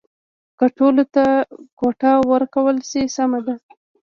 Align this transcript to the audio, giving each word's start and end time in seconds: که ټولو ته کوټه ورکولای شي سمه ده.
که 0.57 0.65
ټولو 0.77 1.03
ته 1.13 1.23
کوټه 1.79 2.11
ورکولای 2.31 2.83
شي 2.89 3.01
سمه 3.15 3.39
ده. 3.45 3.55